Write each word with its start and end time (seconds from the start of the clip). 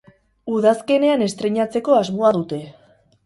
Udazkenean 0.59 1.25
estreinatzeko 1.27 1.97
asmoa 1.99 2.35
dute. 2.39 2.61